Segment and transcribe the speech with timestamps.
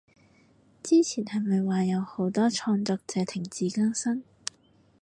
[0.81, 4.23] 之前係咪話有好多創作者停止更新？